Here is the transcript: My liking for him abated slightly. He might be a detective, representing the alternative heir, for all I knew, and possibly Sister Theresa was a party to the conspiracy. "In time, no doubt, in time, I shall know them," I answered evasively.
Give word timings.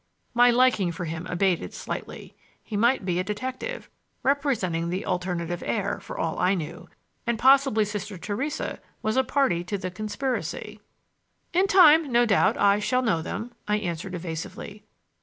My 0.33 0.49
liking 0.49 0.91
for 0.91 1.05
him 1.05 1.27
abated 1.27 1.75
slightly. 1.75 2.35
He 2.63 2.75
might 2.75 3.05
be 3.05 3.19
a 3.19 3.23
detective, 3.23 3.87
representing 4.23 4.89
the 4.89 5.05
alternative 5.05 5.61
heir, 5.63 5.99
for 5.99 6.17
all 6.17 6.39
I 6.39 6.55
knew, 6.55 6.89
and 7.27 7.37
possibly 7.37 7.85
Sister 7.85 8.17
Theresa 8.17 8.79
was 9.03 9.15
a 9.15 9.23
party 9.23 9.63
to 9.65 9.77
the 9.77 9.91
conspiracy. 9.91 10.79
"In 11.53 11.67
time, 11.67 12.11
no 12.11 12.25
doubt, 12.25 12.55
in 12.55 12.61
time, 12.63 12.71
I 12.71 12.79
shall 12.79 13.03
know 13.03 13.21
them," 13.21 13.51
I 13.67 13.77
answered 13.77 14.15
evasively. 14.15 14.85